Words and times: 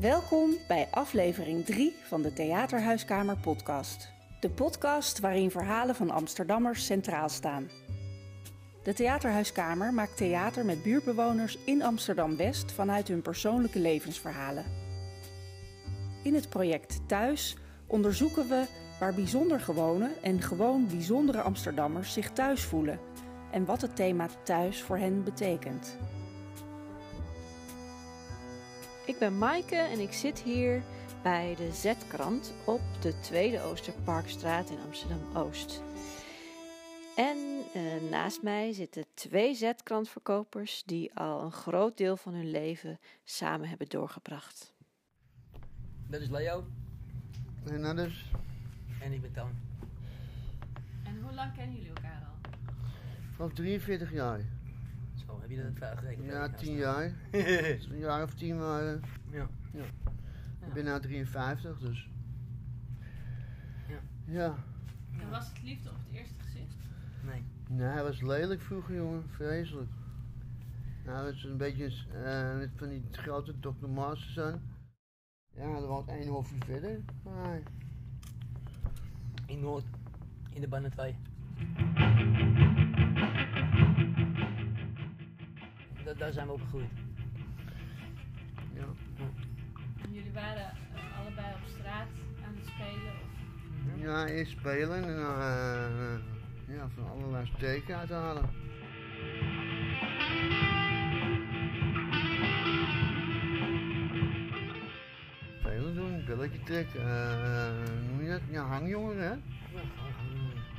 Welkom 0.00 0.56
bij 0.68 0.88
aflevering 0.90 1.64
3 1.64 1.96
van 2.02 2.22
de 2.22 2.32
Theaterhuiskamer 2.32 3.36
podcast. 3.36 4.12
De 4.40 4.50
podcast 4.50 5.18
waarin 5.18 5.50
verhalen 5.50 5.94
van 5.94 6.10
Amsterdammers 6.10 6.86
centraal 6.86 7.28
staan. 7.28 7.68
De 8.82 8.92
Theaterhuiskamer 8.92 9.92
maakt 9.94 10.16
theater 10.16 10.64
met 10.64 10.82
buurtbewoners 10.82 11.58
in 11.64 11.82
Amsterdam-West 11.82 12.72
vanuit 12.72 13.08
hun 13.08 13.22
persoonlijke 13.22 13.78
levensverhalen. 13.78 14.64
In 16.22 16.34
het 16.34 16.48
project 16.48 17.08
Thuis 17.08 17.56
onderzoeken 17.86 18.48
we 18.48 18.66
waar 19.00 19.14
bijzonder 19.14 19.60
gewone 19.60 20.10
en 20.22 20.40
gewoon 20.40 20.86
bijzondere 20.86 21.40
Amsterdammers 21.40 22.12
zich 22.12 22.30
thuis 22.30 22.64
voelen 22.64 23.00
en 23.50 23.64
wat 23.64 23.80
het 23.80 23.96
thema 23.96 24.28
thuis 24.44 24.82
voor 24.82 24.98
hen 24.98 25.24
betekent. 25.24 25.96
Ik 29.10 29.18
ben 29.18 29.38
Maaike 29.38 29.76
en 29.76 30.00
ik 30.00 30.12
zit 30.12 30.42
hier 30.42 30.82
bij 31.22 31.54
de 31.56 31.72
Z-krant 31.72 32.52
op 32.64 32.80
de 33.00 33.20
Tweede 33.20 33.60
Oosterparkstraat 33.60 34.70
in 34.70 34.78
Amsterdam-Oost. 34.86 35.82
En 37.16 37.36
eh, 37.74 38.10
naast 38.10 38.42
mij 38.42 38.72
zitten 38.72 39.04
twee 39.14 39.54
Z-krantverkopers 39.54 40.82
die 40.84 41.14
al 41.14 41.42
een 41.42 41.52
groot 41.52 41.96
deel 41.96 42.16
van 42.16 42.34
hun 42.34 42.50
leven 42.50 42.98
samen 43.24 43.68
hebben 43.68 43.88
doorgebracht. 43.88 44.74
Dat 46.06 46.20
is 46.20 46.28
Leo 46.28 46.64
En 47.66 47.82
dat 47.82 47.98
is 47.98 48.24
en 49.00 49.12
ik 49.12 49.20
ben 49.20 49.32
Toon. 49.32 49.52
En 51.04 51.22
hoe 51.22 51.32
lang 51.32 51.54
kennen 51.54 51.76
jullie 51.76 51.92
elkaar 51.94 52.26
al? 52.28 52.50
vanaf 53.36 53.52
43 53.52 54.12
jaar. 54.12 54.59
Zo, 55.30 55.40
heb 55.40 55.50
je 55.50 55.56
dat 55.56 55.66
even 55.66 55.86
uitgerekend? 55.86 56.26
Ja, 56.26 56.48
10 56.48 56.76
jaar. 56.76 57.12
Een 57.90 57.98
jaar 57.98 58.22
of 58.22 58.34
10 58.34 58.58
waren. 58.58 59.00
ja. 59.30 59.48
Ik 60.66 60.72
ben 60.72 60.84
nu 60.84 61.00
53, 61.00 61.78
dus. 61.78 62.10
Ja. 63.88 63.98
Ja. 64.24 64.54
En 65.20 65.30
was 65.30 65.48
het 65.48 65.62
liefde 65.62 65.90
op 65.90 65.96
het 65.96 66.16
eerste 66.16 66.34
gezicht? 66.38 66.74
Nee. 67.24 67.44
Nee, 67.68 67.86
hij 67.86 68.02
was 68.02 68.20
lelijk 68.20 68.60
vroeger, 68.60 68.94
jongen. 68.94 69.28
Vreselijk. 69.28 69.90
Nou, 71.04 71.16
hij 71.16 71.32
was 71.32 71.44
een 71.44 71.56
beetje 71.56 71.92
eh, 72.24 72.56
met 72.56 72.70
van 72.76 72.88
die 72.88 73.04
grote 73.10 73.58
Dr. 73.60 73.88
Masters 73.88 74.38
aan. 74.40 74.62
Ja, 75.54 75.62
er 75.62 75.86
was 75.86 76.06
één 76.06 76.28
hofje 76.28 76.56
verder. 76.64 77.00
Maar 77.22 77.60
In 79.46 79.60
Noord, 79.60 79.84
in 80.50 80.60
de 80.60 80.68
bannen 80.68 80.92
2. 86.10 86.14
Da 86.18 86.24
daar 86.24 86.32
zijn 86.32 86.46
we 86.46 86.52
opgegroeid. 86.52 86.90
ja. 88.74 88.84
Jullie 90.10 90.32
waren 90.32 90.56
eh, 90.94 91.18
allebei 91.20 91.46
op 91.54 91.68
straat 91.78 92.08
aan 92.46 92.54
het 92.54 92.66
spelen? 92.66 93.12
Of... 93.94 94.00
Ja, 94.02 94.26
eerst 94.26 94.50
spelen 94.52 95.04
en 95.04 95.16
dan 95.16 95.40
eh, 95.40 96.76
ja, 96.76 96.88
van 96.94 97.10
allerlei 97.10 97.46
steken 97.56 97.96
uithalen. 97.96 98.48
Spelen 105.60 105.94
doen, 105.94 106.24
billetje 106.26 106.60
trekken, 106.64 107.00
eh, 107.00 107.68
hoe 107.68 108.08
noem 108.08 108.22
je 108.22 108.28
dat? 108.30 108.40
Ja, 108.50 108.62
hangjongeren 108.66 109.22
hè? 109.30 109.36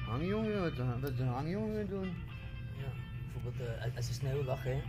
Hangjongeren, 0.08 0.62
wat, 0.62 1.00
wat 1.02 1.18
de 1.18 1.24
hangjongeren 1.24 1.90
doen. 1.90 2.08
ja. 2.78 2.92
Bijvoorbeeld 3.34 3.70
eh, 3.78 3.84
als- 3.86 3.96
als 3.96 4.08
de 4.08 4.14
sneeuw 4.14 4.44
lag, 4.44 4.64
hè. 4.64 4.82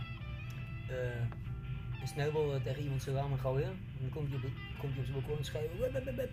Eh, 0.87 1.21
een 2.01 2.07
sneeuwbal 2.07 2.53
eh, 2.55 2.61
tegen 2.61 2.81
iemand 2.83 3.01
zijn 3.01 3.15
ramen 3.15 3.39
gooien. 3.39 3.69
En 3.69 3.99
dan 4.01 4.09
komt 4.09 4.27
hij 4.29 4.37
op, 4.37 4.43
komt 4.77 4.91
hij 4.91 4.99
op 4.99 5.05
zijn 5.07 5.19
balkon 5.19 5.37
en 5.37 5.45
schreeuwen. 5.45 5.79
"Wep, 5.79 5.91
wep, 5.93 6.05
wep, 6.05 6.15
wep." 6.15 6.31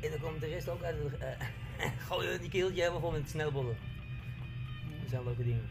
En 0.00 0.10
dan 0.10 0.20
komt 0.20 0.40
de 0.40 0.46
rest 0.46 0.68
ook 0.68 0.82
uit. 0.82 0.96
het- 1.02 1.18
eh 1.18 1.88
gooien 2.08 2.40
die 2.40 2.48
keeltje 2.50 2.80
helemaal 2.80 3.00
vol 3.00 3.10
met 3.10 3.28
sneeuwballen. 3.28 3.76
Dat 5.00 5.10
zijn 5.10 5.24
leuke 5.24 5.44
dingen. 5.44 5.68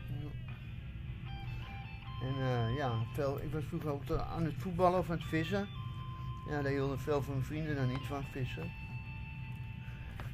En 2.22 2.36
eh, 2.40 2.76
ja, 2.76 2.92
veel, 3.14 3.42
ik 3.42 3.52
was 3.52 3.64
vroeger 3.64 3.90
ook 3.92 4.12
aan 4.12 4.44
het 4.46 4.54
voetballen 4.58 5.00
of 5.00 5.10
aan 5.10 5.18
het 5.18 5.26
vissen. 5.28 5.68
Ja, 6.50 6.62
daar 6.62 6.72
hielden 6.72 7.00
veel 7.00 7.22
van 7.22 7.34
mijn 7.34 7.46
vrienden 7.46 7.76
dan 7.76 7.88
niet 7.88 8.06
van 8.08 8.24
vissen. 8.32 8.72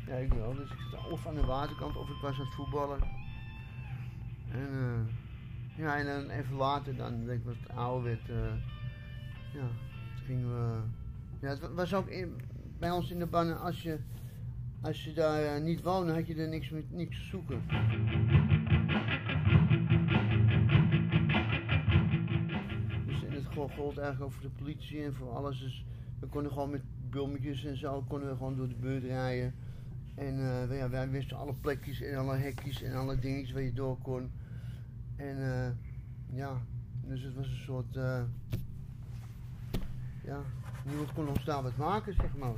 Ja, 0.07 0.13
ik 0.15 0.33
wel. 0.33 0.55
Dus 0.55 0.69
ik 0.71 0.77
zat 0.91 1.07
of 1.11 1.27
aan 1.27 1.35
de 1.35 1.45
waterkant 1.45 1.95
of 1.95 2.09
ik 2.09 2.21
was 2.21 2.39
aan 2.39 2.45
het 2.45 2.53
voetballen. 2.53 2.99
En, 4.51 4.67
eh, 4.71 5.22
ja, 5.75 5.97
en 5.97 6.05
dan 6.05 6.29
even 6.29 6.55
later, 6.55 6.95
dan 6.95 7.25
denk 7.25 7.39
ik 7.39 7.45
wat 7.45 7.75
ouder 7.75 8.03
werd, 8.03 8.29
eh, 8.29 8.53
ja, 9.53 9.67
toen 10.15 10.25
gingen 10.25 10.47
we... 10.49 10.81
Ja, 11.39 11.49
het 11.49 11.59
wa- 11.59 11.73
was 11.73 11.93
ook 11.93 12.07
in, 12.07 12.41
bij 12.79 12.91
ons 12.91 13.11
in 13.11 13.19
de 13.19 13.25
bannen, 13.25 13.59
als 13.59 13.81
je, 13.81 13.99
als 14.81 15.03
je 15.03 15.13
daar 15.13 15.55
eh, 15.55 15.61
niet 15.61 15.81
woonde, 15.81 16.13
had 16.13 16.27
je 16.27 16.35
er 16.35 16.47
niks, 16.47 16.69
met, 16.69 16.91
niks 16.91 17.17
te 17.17 17.25
zoeken. 17.25 17.61
Dus 23.05 23.23
en 23.23 23.31
het 23.31 23.45
go- 23.45 23.67
gold 23.67 23.97
eigenlijk 23.97 24.21
ook 24.21 24.31
voor 24.31 24.49
de 24.49 24.55
politie 24.63 25.03
en 25.03 25.13
voor 25.13 25.29
alles. 25.29 25.59
Dus 25.59 25.85
we 26.19 26.27
konden 26.27 26.51
gewoon 26.51 26.69
met 26.69 26.81
bulmetjes 27.09 27.63
en 27.63 27.77
zo 27.77 28.01
konden 28.07 28.29
we 28.29 28.35
gewoon 28.35 28.55
door 28.55 28.67
de 28.69 28.75
buurt 28.75 29.03
rijden. 29.03 29.53
En 30.15 30.35
ja, 30.69 30.89
wij 30.89 31.09
wisten 31.09 31.37
alle 31.37 31.53
plekjes 31.61 32.01
en 32.01 32.17
alle 32.17 32.35
hekjes 32.35 32.81
en 32.81 32.93
alle 32.95 33.19
dingetjes 33.19 33.51
waar 33.51 33.61
je 33.61 33.73
door 33.73 33.97
kon. 33.97 34.31
En 35.15 35.37
eh, 35.37 35.71
ja, 36.37 36.61
dus 37.07 37.21
het 37.21 37.35
was 37.35 37.47
een 37.47 37.63
soort. 37.65 37.95
eh, 37.95 38.23
ja, 40.23 40.41
niemand 40.85 41.13
kon 41.13 41.27
ons 41.27 41.43
daar 41.45 41.63
wat 41.63 41.77
maken, 41.77 42.13
zeg 42.13 42.35
maar. 42.37 42.51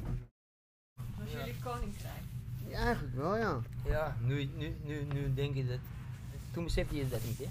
Was 1.17 1.31
Ja. 1.31 1.37
jullie 1.39 1.59
koninkrijk? 1.63 2.21
Ja, 2.67 2.77
eigenlijk 2.77 3.15
wel, 3.15 3.37
ja. 3.37 3.59
Ja, 3.85 4.15
nu, 4.21 4.49
nu, 4.57 4.75
nu, 4.85 5.03
nu 5.13 5.33
denk 5.33 5.55
je 5.55 5.65
dat. 5.67 5.79
Toen 6.51 6.63
besefte 6.63 6.95
je 6.95 7.07
dat 7.09 7.23
niet, 7.25 7.37
hè? 7.37 7.45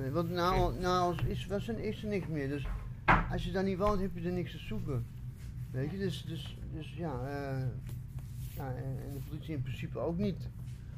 Nee, 0.00 0.10
want 0.10 0.30
nou, 0.30 0.80
nou 0.80 1.26
is, 1.26 1.46
was 1.46 1.68
er, 1.68 1.78
is 1.78 2.02
er 2.02 2.08
niks 2.08 2.26
meer. 2.26 2.48
Dus 2.48 2.66
als 3.30 3.44
je 3.44 3.52
daar 3.52 3.64
niet 3.64 3.78
woont, 3.78 4.00
heb 4.00 4.10
je 4.14 4.20
er 4.26 4.32
niks 4.32 4.50
te 4.52 4.58
zoeken. 4.58 5.06
Weet 5.70 5.90
je, 5.90 5.98
dus, 5.98 6.24
dus, 6.24 6.56
dus 6.72 6.92
ja, 6.94 7.12
eh, 7.20 7.66
ja 8.56 8.74
en, 8.74 8.84
en 9.06 9.12
de 9.12 9.20
politie 9.28 9.54
in 9.54 9.62
principe 9.62 9.98
ook 9.98 10.16
niet. 10.18 10.48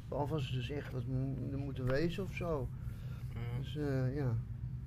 Behalve 0.07 0.33
als 0.33 0.47
ze 0.47 0.53
dus 0.53 0.69
echt 0.69 0.91
wat 0.91 1.05
mo- 1.07 1.35
er 1.51 1.57
moeten 1.57 1.85
wezen 1.85 2.23
of 2.23 2.33
zo. 2.35 2.67
Dus 3.57 3.77
eh, 3.77 4.15
ja. 4.15 4.37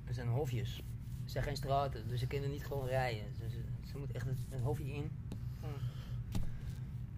Er 0.04 0.14
zijn 0.14 0.28
hofjes. 0.28 0.78
Er 1.24 1.30
zijn 1.30 1.44
geen 1.44 1.56
straten, 1.56 2.08
dus 2.08 2.20
ze 2.20 2.26
kunnen 2.26 2.50
niet 2.50 2.66
gewoon 2.66 2.86
rijden. 2.86 3.24
Ze, 3.34 3.48
ze, 3.86 3.98
moeten 3.98 4.16
echt 4.16 4.26
een, 4.50 4.60
hofje 4.60 4.92
in. 4.92 5.10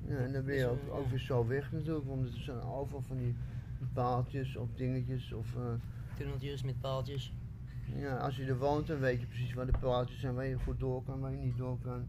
ja, 0.07 0.17
en 0.17 0.33
dan 0.33 0.45
ben 0.45 0.55
je 0.55 0.67
ook, 0.67 0.91
ook 0.91 1.09
weer 1.09 1.19
zo 1.19 1.47
weg 1.47 1.73
natuurlijk, 1.73 2.07
want 2.07 2.27
er 2.27 2.41
zijn 2.41 2.61
overal 2.61 3.03
van 3.03 3.17
die 3.17 3.35
paaltjes 3.93 4.57
of 4.57 4.69
dingetjes. 4.75 5.33
Of, 5.33 5.57
eh, 5.57 5.73
Tunneltjes 6.17 6.63
met 6.63 6.81
paaltjes. 6.81 7.33
ja, 7.95 8.17
als 8.17 8.37
je 8.37 8.45
er 8.45 8.59
woont, 8.59 8.87
dan 8.87 8.99
weet 8.99 9.21
je 9.21 9.27
precies 9.27 9.55
waar 9.55 9.67
de 9.67 9.79
paaltjes 9.81 10.21
zijn, 10.21 10.35
waar 10.35 10.47
je 10.47 10.59
goed 10.59 10.81
door 10.81 11.03
kan, 11.03 11.21
waar 11.21 11.31
je 11.31 11.37
niet 11.37 11.57
door 11.57 11.79
kan. 11.79 12.07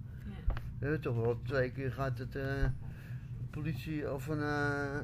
Ja. 0.80 0.98
Toch 0.98 1.16
wel 1.16 1.42
twee 1.42 1.72
keer 1.72 2.14
dat 2.16 2.36
eh, 2.36 2.62
een 2.62 3.50
politie 3.50 4.14
of 4.14 4.28
een 4.28 4.42
eh, 4.42 5.00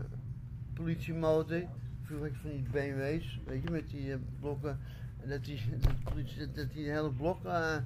politiemotor, 0.73 1.63
vroeger 2.11 2.37
van 2.41 2.49
die 2.49 2.65
BMW's, 2.71 3.39
weet 3.45 3.63
je, 3.63 3.69
met 3.69 3.89
die 3.89 4.11
eh, 4.11 4.17
blokken, 4.39 4.79
en 5.23 5.29
dat 5.29 5.45
die, 5.45 5.61
dat, 6.55 6.73
die 6.73 6.89
hele 6.89 7.11
blok, 7.11 7.45
eh, 7.45 7.77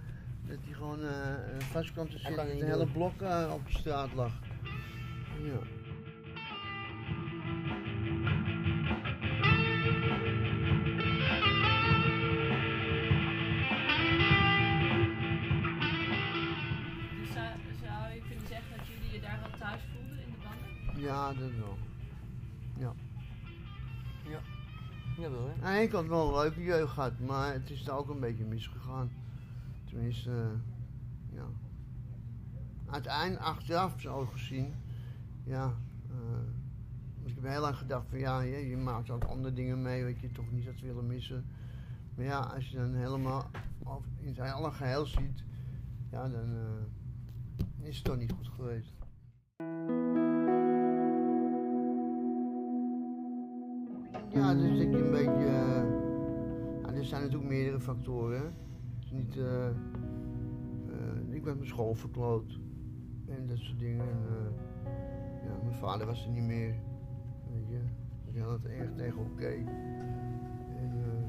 dat 0.48 0.58
die 0.66 0.74
gewoon 0.74 1.04
eh 1.04 1.60
vast 1.60 1.92
kwam 1.92 2.10
te 2.10 2.18
zitten, 2.18 2.36
dat 2.36 2.60
de 2.60 2.66
hele 2.66 2.88
blok 2.88 3.22
eh, 3.22 3.52
op 3.54 3.66
de 3.66 3.78
straat 3.78 4.14
lag. 4.14 4.34
Ja. 5.44 5.60
Dus 17.20 17.34
zou, 17.34 17.48
zou 17.84 18.14
je 18.14 18.22
kunnen 18.28 18.48
zeggen 18.48 18.78
dat 18.78 18.88
jullie 18.88 19.14
je 19.14 19.22
daar 19.22 19.40
wel 19.42 19.60
thuis 19.60 19.82
voelden 19.94 20.24
in 20.26 20.32
de 20.32 20.38
banden? 20.44 21.02
ja, 21.02 21.28
dat 21.34 21.52
wel. 21.60 21.78
De 25.76 25.82
ene 25.82 25.90
kant 25.90 26.08
wel 26.08 26.28
een 26.28 26.42
leuke 26.42 26.64
jeugd 26.64 26.94
gehad, 26.94 27.20
maar 27.20 27.54
het 27.54 27.70
is 27.70 27.84
daar 27.84 27.98
ook 27.98 28.10
een 28.10 28.20
beetje 28.20 28.44
misgegaan. 28.44 29.12
Tenminste, 29.86 30.32
eh, 30.32 31.36
ja. 31.36 31.46
Uiteindelijk, 32.86 33.46
achteraf 33.46 34.02
zo 34.02 34.26
gezien, 34.26 34.74
ja. 35.44 35.74
eh, 36.10 37.26
ik 37.26 37.36
heb 37.36 37.44
heel 37.44 37.62
lang 37.62 37.76
gedacht 37.76 38.06
van 38.10 38.20
ja, 38.20 38.42
je, 38.42 38.68
je 38.70 38.78
maakt 38.78 39.10
ook 39.10 39.24
andere 39.24 39.54
dingen 39.54 39.82
mee 39.82 40.04
wat 40.04 40.20
je 40.20 40.32
toch 40.32 40.52
niet 40.52 40.66
had 40.66 40.80
willen 40.80 41.08
missen. 41.08 41.46
Maar 42.16 42.26
ja, 42.26 42.40
als 42.40 42.70
je 42.70 42.78
dan 42.78 42.94
helemaal 42.94 43.50
of 43.84 44.06
in 44.20 44.36
zijn 44.36 44.54
alle 44.54 44.72
geheel 44.72 45.06
ziet, 45.06 45.44
ja, 46.12 46.30
dan 46.30 46.56
eh, 46.56 47.88
is 47.88 47.96
het 47.96 48.06
toch 48.06 48.18
niet 48.18 48.32
goed 48.32 48.48
geweest. 48.48 48.95
Ja, 54.36 54.54
dus 54.54 54.78
denk 54.78 54.92
je 54.96 55.04
een 55.04 55.12
beetje. 55.12 55.46
eh, 55.46 56.98
er 56.98 57.06
zijn 57.06 57.22
natuurlijk 57.22 57.50
meerdere 57.50 57.80
factoren. 57.80 58.42
Het 58.44 59.04
is 59.06 59.12
niet. 59.12 59.38
eh, 59.38 59.68
eh, 59.68 59.74
ik 61.30 61.34
ik 61.36 61.46
had 61.46 61.56
mijn 61.56 61.68
school 61.68 61.94
verkloot. 61.96 62.60
En 63.28 63.48
dat 63.48 63.58
soort 63.58 63.80
dingen. 63.80 64.06
En, 64.06 64.20
eh, 64.28 65.46
ja, 65.48 65.56
mijn 65.64 65.76
vader 65.76 66.08
was 66.08 66.26
er 66.26 66.32
niet 66.32 66.44
meer. 66.44 66.76
Weet 67.54 67.68
je. 67.70 67.80
Die 68.32 68.42
had 68.42 68.52
het 68.52 68.66
erg 68.72 68.90
tegen 68.96 69.20
oké. 69.22 69.48
En 69.48 70.92
eh, 70.92 71.24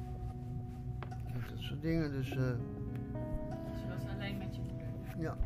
dat 1.50 1.58
soort 1.58 1.82
dingen. 1.82 2.10
Dus 2.12 2.30
eh, 2.30 2.36
Dus 2.36 3.80
je 3.82 3.88
was 3.88 4.04
alleen 4.14 4.38
met 4.38 4.56
je 4.56 4.60
moeder. 4.62 4.86
ja. 5.18 5.36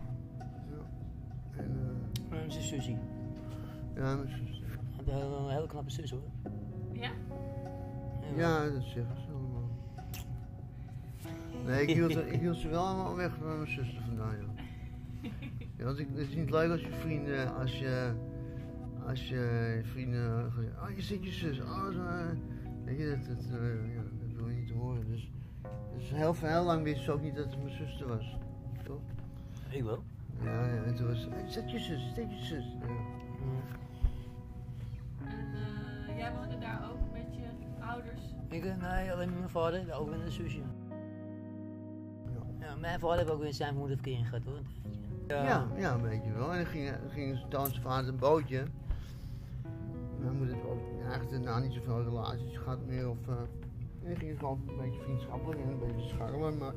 ja. 0.70 0.82
En 1.56 1.70
eh, 1.70 2.30
Mijn 2.30 2.52
zus 2.52 2.68
Susie. 2.68 2.98
ja, 3.94 4.14
mijn 4.16 4.28
zus. 4.28 4.62
Had 4.96 5.06
een 5.06 5.14
hele, 5.14 5.36
een 5.36 5.48
hele 5.50 5.66
knappe 5.66 5.90
zus 5.90 6.10
hoor. 6.10 6.20
Ja? 8.36 8.70
Dat 8.70 8.82
zeggen 8.82 9.16
ze 9.16 9.32
allemaal. 9.32 9.68
Nee, 11.64 11.82
ik 11.82 11.94
hield, 11.94 12.16
ik 12.16 12.40
hield 12.40 12.56
ze 12.56 12.68
wel 12.68 12.86
allemaal 12.86 13.16
weg 13.16 13.34
van 13.34 13.56
mijn 13.58 13.70
zuster 13.70 14.02
vandaan, 14.02 14.36
ja 14.36 14.60
want 15.84 15.98
ik, 15.98 16.08
het 16.14 16.28
is 16.28 16.34
niet 16.34 16.50
leuk 16.50 16.70
als 16.70 16.80
je 16.80 16.92
vrienden, 16.92 17.54
als 17.54 17.78
je, 17.78 18.12
als 19.06 19.28
je 19.28 19.80
vrienden, 19.82 20.52
oh 20.82 20.96
je 20.96 21.02
zit 21.02 21.24
je 21.24 21.30
zus, 21.30 21.60
oh 21.60 21.92
zo, 21.92 22.00
eh. 22.00 22.26
weet 22.84 22.98
je, 22.98 23.16
dat, 23.16 23.36
dat, 23.36 23.60
eh, 23.60 23.94
ja, 23.94 24.02
dat 24.02 24.36
wil 24.36 24.48
je 24.48 24.54
niet 24.54 24.70
horen. 24.70 25.06
Dus, 25.06 25.30
dus 25.96 26.10
heel, 26.10 26.34
heel 26.34 26.64
lang 26.64 26.82
wist 26.82 27.02
ze 27.02 27.12
ook 27.12 27.22
niet 27.22 27.34
dat 27.34 27.44
het 27.44 27.62
mijn 27.62 27.76
zuster 27.76 28.08
was, 28.08 28.36
toch? 28.84 29.00
Ik 29.68 29.82
wel. 29.82 30.02
Ja, 30.42 30.66
ja, 30.66 30.82
en 30.82 30.94
toen 30.94 31.06
was 31.06 31.28
het, 31.30 31.54
dat 31.54 31.70
je 31.70 31.78
zus, 31.78 32.12
dat 32.14 32.30
je 32.30 32.44
zus? 32.44 32.76
Ja. 32.80 33.18
Ik, 38.50 38.64
eh, 38.64 38.76
nee, 38.76 39.12
alleen 39.12 39.28
met 39.28 39.38
mijn 39.38 39.50
vader, 39.50 39.94
ook 39.94 40.10
met 40.10 40.20
een 40.20 40.32
zusje. 40.32 40.60
Ja, 42.60 42.74
mijn 42.76 43.00
vader 43.00 43.18
heeft 43.18 43.30
ook 43.30 43.40
weer 43.40 43.54
zijn 43.54 43.74
moeder 43.76 43.96
verkeering 43.96 44.28
gehad 44.28 44.44
hoor. 44.44 44.60
Ja, 45.28 45.66
ja, 45.76 45.94
een 45.94 46.02
beetje 46.02 46.32
wel. 46.32 46.52
En 46.52 46.56
dan 46.56 46.66
ging, 46.66 46.90
ging 47.08 47.38
zijn 47.50 47.82
vader 47.82 48.08
een 48.08 48.18
bootje. 48.18 48.64
Mijn 50.20 50.36
moeder 50.36 50.54
heeft 50.54 50.66
ook 50.66 50.80
eigenlijk 51.02 51.30
daarna 51.30 51.58
niet 51.58 51.72
zoveel 51.72 52.02
relaties 52.02 52.56
gehad 52.56 52.86
meer. 52.86 53.08
Of, 53.08 53.28
eh, 53.28 53.34
en 54.02 54.08
dan 54.08 54.16
ging 54.16 54.30
ze 54.32 54.38
gewoon 54.38 54.60
een 54.68 54.76
beetje 54.76 55.00
vriendschappelijk 55.00 55.60
en 55.60 55.68
een 55.68 55.78
beetje 55.78 56.08
scharrelen. 56.08 56.58
Maar 56.58 56.74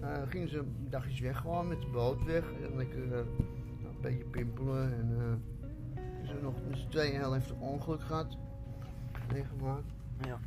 eh 0.00 0.22
gingen 0.28 0.48
ze 0.48 0.64
dagjes 0.88 1.20
weg 1.20 1.38
gewoon 1.38 1.68
met 1.68 1.80
de 1.80 1.86
boot 1.86 2.24
weg. 2.24 2.44
En 2.62 2.76
lekker 2.76 3.02
eh, 3.04 3.10
nou, 3.10 3.94
een 3.94 4.00
beetje 4.00 4.24
pimpelen. 4.24 4.92
En 4.94 5.16
eh 5.18 5.54
ze 5.94 6.30
hebben 6.30 6.44
nog 6.44 6.54
met 6.68 6.78
z'n 6.78 6.88
tweeën 6.88 7.14
een 7.14 7.20
heel 7.20 7.32
heftig 7.32 7.56
ongeluk 7.58 8.00
gehad. 8.00 8.36
Meegemaakt. 9.32 9.92
Ja. 10.26 10.38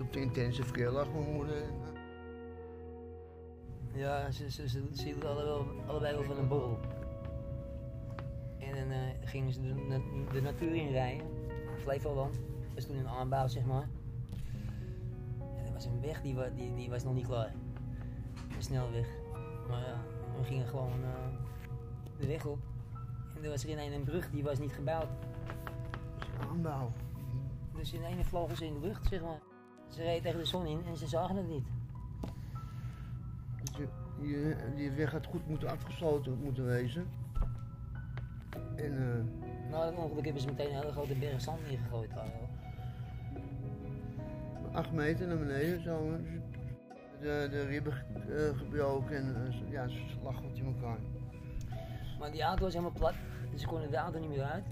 Dus 0.00 0.08
op 0.08 0.14
de 0.14 0.20
intensive 0.20 0.72
care 0.72 0.90
lag 0.90 1.12
mijn 1.12 1.32
moeder. 1.32 1.56
Eh, 1.56 1.68
Ja, 3.94 4.30
ze, 4.30 4.50
ze, 4.50 4.68
ze, 4.68 4.82
ze 4.92 5.04
hielden 5.04 5.30
alle 5.30 5.44
wel, 5.44 5.66
allebei 5.86 6.14
wel 6.14 6.24
van 6.24 6.38
een 6.38 6.48
borrel. 6.48 6.78
En 8.58 8.74
dan 8.74 8.90
eh, 8.90 9.28
gingen 9.28 9.52
ze 9.52 9.60
de, 9.60 10.00
de 10.32 10.40
natuur 10.40 10.74
in 10.74 10.90
rijden. 10.90 11.26
Flevoland. 11.78 12.34
Dat 12.34 12.74
was 12.74 12.84
toen 12.84 12.96
een 12.96 13.08
aanbouw, 13.08 13.48
zeg 13.48 13.64
maar. 13.64 13.88
En 15.56 15.66
er 15.66 15.72
was 15.72 15.84
een 15.84 16.00
weg, 16.00 16.22
die, 16.22 16.36
die, 16.54 16.74
die 16.74 16.90
was 16.90 17.04
nog 17.04 17.14
niet 17.14 17.26
klaar. 17.26 17.54
Een 18.56 18.62
snelweg. 18.62 19.08
Maar 19.68 19.80
ja, 19.80 20.00
we 20.38 20.44
gingen 20.44 20.66
gewoon 20.66 20.92
eh, 21.02 22.18
de 22.18 22.26
weg 22.26 22.46
op. 22.46 22.58
En 23.36 23.44
er 23.44 23.50
was 23.50 23.64
er 23.64 23.70
in 23.70 23.78
een, 23.78 23.92
een 23.92 24.04
brug, 24.04 24.30
die 24.30 24.42
was 24.42 24.58
niet 24.58 24.72
gebouwd. 24.72 25.08
dus 26.18 26.48
aanbouw. 26.48 26.92
Dus 27.74 27.92
in 27.92 28.04
ene 28.04 28.24
vlogen 28.24 28.56
ze 28.56 28.66
in 28.66 28.80
de 28.80 28.86
lucht, 28.86 29.06
zeg 29.06 29.20
maar. 29.22 29.49
Ze 29.90 30.02
reden 30.02 30.22
tegen 30.22 30.38
de 30.38 30.44
zon 30.44 30.66
in 30.66 30.80
en 30.86 30.96
ze 30.96 31.06
zagen 31.06 31.36
het 31.36 31.48
niet. 31.48 31.64
Dus 33.76 33.86
je- 34.20 34.56
die 34.76 34.90
weg 34.90 35.10
had 35.12 35.26
goed 35.26 35.46
moeten 35.48 35.68
afgesloten 35.68 36.38
moeten 36.42 36.64
wezen. 36.64 37.08
En 38.76 38.92
eh, 38.98 39.70
Na 39.70 39.86
het 39.86 39.96
ongeluk 39.96 40.24
hebben 40.24 40.42
ze 40.42 40.48
meteen 40.48 40.66
een 40.70 40.80
hele 40.80 40.92
grote 40.92 41.14
berg 41.14 41.40
zand 41.40 41.68
neergegooid. 41.68 42.14
daar, 42.14 42.28
acht 44.72 44.92
meter 44.92 45.26
naar 45.26 45.38
beneden 45.38 45.82
zo. 45.82 46.12
eh, 46.12 46.18
De, 47.20 47.48
de 47.50 47.64
ribben 47.64 47.92
eh, 47.92 48.58
gebroken 48.58 49.16
en 49.16 49.46
eh, 49.46 49.52
ze- 49.52 49.68
ja, 49.70 49.88
ze 49.88 50.00
lag 50.22 50.34
wat 50.40 50.50
in 50.54 50.64
elkaar. 50.66 50.98
Maar 52.18 52.30
die 52.30 52.42
auto 52.42 52.62
was 52.64 52.72
helemaal 52.72 52.96
plat, 52.98 53.14
dus 53.50 53.60
ze 53.60 53.66
konden 53.66 53.90
de 53.90 53.96
auto 53.96 54.18
niet 54.18 54.28
meer 54.28 54.42
uit. 54.42 54.64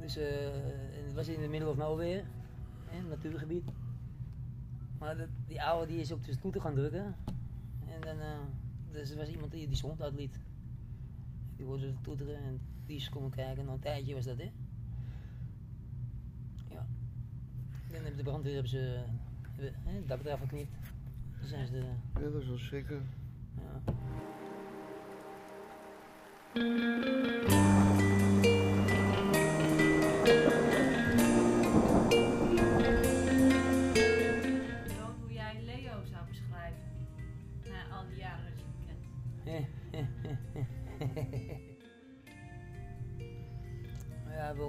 Dus 0.00 0.16
eh, 0.16 0.24
het 1.04 1.14
was 1.14 1.28
in 1.28 1.40
the 1.40 1.48
middle 1.48 1.68
of 1.68 1.76
nowhere, 1.76 2.22
natuurgebied. 3.08 3.64
Maar 4.98 5.16
dat, 5.16 5.28
die 5.46 5.62
oude 5.62 5.86
die 5.92 6.00
is 6.00 6.12
op 6.12 6.24
de 6.24 6.32
scooter 6.32 6.60
gaan 6.60 6.74
drukken. 6.74 7.14
En 7.86 8.00
dan, 8.00 8.20
eh, 8.20 8.38
dus 8.92 9.10
er 9.10 9.16
was 9.16 9.28
iemand 9.28 9.52
die 9.52 9.66
die 9.66 9.76
zond 9.76 10.02
uitliet. 10.02 10.40
Die 11.56 11.66
hoorde 11.66 11.86
het 11.86 12.02
toeteren 12.04 12.36
en 12.36 12.60
die 12.86 12.96
is 12.96 13.08
komen 13.08 13.30
kijken. 13.30 13.64
Na 13.64 13.72
een 13.72 13.78
tijdje 13.80 14.14
was 14.14 14.24
dat, 14.24 14.38
hè. 14.38 14.50
Ja. 16.68 16.86
Dan 17.90 18.00
hebben 18.02 18.16
de 18.16 18.22
brandweer 18.22 18.52
hebben 18.52 18.70
ze 18.70 19.04
hebben, 19.50 19.74
hè, 19.84 19.92
het 19.96 20.08
dak 20.08 20.24
eraf 20.24 20.40
geknipt. 20.40 20.76
Zijn 21.44 21.66
ze, 21.66 21.76
Ja, 22.14 22.20
dat 22.20 22.32
was 22.32 22.46
wel 22.46 22.58
schrikken. 22.58 23.08
ja. 23.56 23.92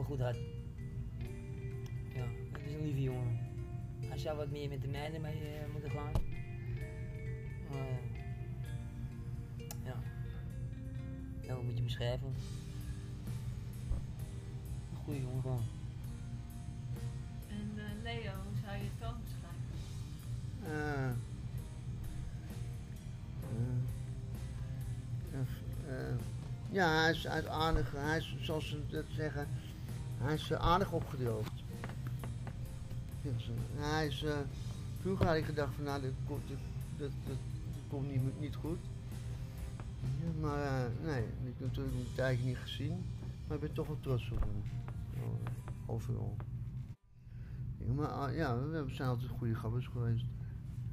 Goed 0.05 0.19
hart. 0.19 0.37
Ja, 2.15 2.25
het 2.51 2.61
is 2.65 2.73
een 2.73 2.83
lieve 2.83 3.01
jongen. 3.01 3.39
Hij 3.99 4.17
zou 4.17 4.37
wat 4.37 4.49
meer 4.49 4.69
met 4.69 4.81
de 4.81 4.87
meiden 4.87 5.21
mee 5.21 5.33
eh, 5.33 5.71
moeten 5.71 5.91
gaan. 5.91 6.11
Maar, 7.69 7.79
eh, 7.79 7.95
ja. 9.83 9.95
Ja, 11.41 11.53
hoe 11.53 11.63
moet 11.63 11.71
je 11.71 11.77
hem 11.77 11.85
beschrijven? 11.85 12.27
Een 14.91 14.97
goede 15.03 15.21
jongen 15.21 15.41
gewoon. 15.41 15.63
En 17.49 17.71
eh, 17.75 18.03
Leo, 18.03 18.33
hoe 18.43 18.59
zou 18.65 18.77
je 18.77 18.83
het 18.83 18.99
dan 18.99 19.13
beschrijven? 19.23 19.43
Ja, 26.69 27.01
hij 27.01 27.11
is, 27.11 27.23
hij 27.23 27.39
is 27.39 27.47
aardig, 27.47 27.91
hij 27.91 28.17
is, 28.17 28.35
zoals 28.39 28.69
ze 28.69 28.79
dat 28.89 29.05
zeggen, 29.15 29.47
hij 30.25 30.33
is 30.33 30.51
eh, 30.51 30.59
aardig 30.59 30.91
opgedroogd. 30.91 31.63
Ja. 33.21 33.31
Hij 33.75 34.07
is, 34.07 34.23
eh, 34.23 34.37
vroeger 34.99 35.25
had 35.25 35.35
ik 35.35 35.45
gedacht 35.45 35.73
van 35.75 35.83
nou, 35.83 36.01
dat, 36.01 36.11
komt- 36.25 36.47
dat, 36.97 37.11
komt 37.87 38.11
niet, 38.11 38.39
niet 38.39 38.55
goed. 38.55 38.79
Ja, 40.01 40.39
maar 40.41 40.61
eh, 40.61 40.91
nee, 41.03 41.21
ik 41.23 41.53
heb 41.57 41.67
natuurlijk 41.67 41.95
een 41.95 42.13
tijdje 42.15 42.45
niet 42.45 42.57
gezien, 42.57 43.05
maar 43.47 43.55
ik 43.55 43.63
ben 43.63 43.73
toch 43.73 43.87
wel 43.87 43.99
trots 43.99 44.31
op 44.31 44.39
hem. 44.39 44.63
Overal. 45.85 46.35
Ja, 47.77 47.93
maar 47.93 48.07
ah, 48.07 48.35
ja, 48.35 48.59
we 48.59 48.85
zijn 48.87 49.09
altijd 49.09 49.29
goede 49.31 49.55
gabbers 49.55 49.87
geweest. 49.87 50.25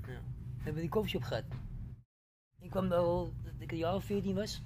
We 0.01 0.19
hebben 0.69 0.83
die 0.83 0.91
koffieshop 0.91 1.23
gehad. 1.23 1.45
Ik 2.61 2.71
kwam 2.71 2.89
daar 2.89 2.99
al 2.99 3.33
dat 3.43 3.53
ik 3.59 3.73
een 3.73 3.79
jaar 3.79 3.95
of 3.95 4.05
14 4.05 4.35
was. 4.35 4.63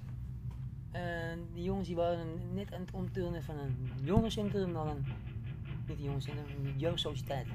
En 0.97 1.47
die 1.53 1.63
jongens 1.63 1.87
die 1.87 1.95
waren 1.95 2.53
net 2.53 2.73
aan 2.73 2.81
het 2.81 2.91
omturnen 2.91 3.43
van 3.43 3.57
een 3.57 3.89
jongerencentrum 4.03 4.71
naar 4.71 4.87
een, 4.87 5.05
niet 5.87 5.97
een 5.97 6.03
jongerencentrum, 6.03 6.65
een 6.65 6.77
jeugdsociëteit. 6.77 7.47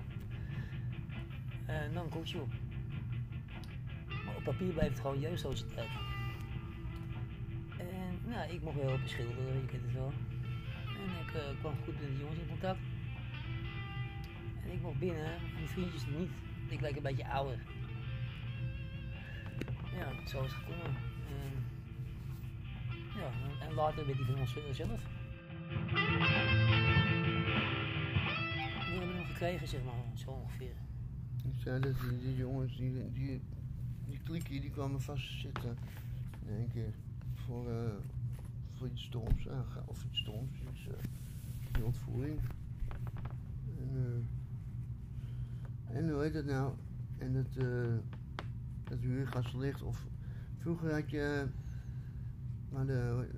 En 1.66 1.94
dan 1.94 2.04
een 2.04 2.10
koffieshop. 2.10 2.48
Maar 4.24 4.36
op 4.36 4.44
papier 4.44 4.72
blijft 4.72 4.90
het 4.90 5.00
gewoon 5.00 5.20
jeugdsociëteit. 5.20 5.88
En 7.78 8.30
nou, 8.30 8.52
ik 8.52 8.62
mocht 8.62 8.76
wel 8.76 8.86
helpen 8.86 9.08
schilderen, 9.08 9.60
je 9.60 9.66
kent 9.66 9.82
het 9.82 9.92
wel. 9.92 10.12
En 10.86 11.26
ik 11.26 11.34
eh, 11.34 11.60
kwam 11.60 11.74
goed 11.84 12.00
met 12.00 12.10
de 12.10 12.18
jongens 12.18 12.38
in 12.38 12.48
contact. 12.48 12.80
En 14.64 14.72
ik 14.72 14.82
mocht 14.82 14.98
binnen, 14.98 15.26
en 15.26 15.56
die 15.58 15.68
vriendjes 15.68 16.06
niet. 16.06 16.30
Ik 16.68 16.80
leek 16.80 16.96
een 16.96 17.02
beetje 17.02 17.28
ouder. 17.28 17.58
Ja, 19.96 20.28
zo 20.28 20.42
is 20.42 20.52
het 20.52 20.62
gekomen. 20.62 20.96
En, 21.28 21.71
ja, 23.16 23.30
en 23.66 23.74
later 23.74 24.06
werd 24.06 24.18
hij 24.18 24.26
van 24.26 24.38
ons 24.38 24.52
zelf. 24.76 25.00
Die 28.82 29.00
hebben 29.00 29.08
we 29.08 29.14
nog 29.16 29.26
gekregen, 29.26 29.68
zeg 29.68 29.84
maar, 29.84 29.94
zo 30.14 30.30
ongeveer. 30.30 30.74
Ik 31.44 31.60
zei 31.60 31.80
dat 31.80 32.00
die, 32.00 32.20
die 32.22 32.36
jongens, 32.36 32.76
die, 32.76 33.10
die, 33.12 33.40
die 34.08 34.20
klikkie, 34.24 34.60
die 34.60 34.70
kwamen 34.70 35.00
vast 35.00 35.40
zitten. 35.40 35.76
In 36.46 36.54
één 36.56 36.70
keer. 36.72 36.94
Voor, 37.34 37.70
eh, 37.70 37.92
voor 38.76 38.86
iets 38.88 39.02
stoms. 39.04 39.44
ga- 39.44 39.82
of 39.86 40.04
iets 40.04 40.18
stoms. 40.18 40.50
Iets, 40.72 40.86
eh, 40.86 40.94
die 41.72 41.84
ontvoering. 41.84 42.40
En, 43.78 44.26
en 45.86 46.10
hoe 46.10 46.22
heet 46.22 46.32
dat 46.32 46.44
nou? 46.44 46.72
En 47.18 47.46
eh 47.56 47.98
dat 48.84 48.98
huurgaslicht 49.00 49.82
of 49.82 50.06
Vroeger 50.58 50.92
had 50.92 51.10
je, 51.10 51.46
maar 52.72 52.86
de, 52.86 53.28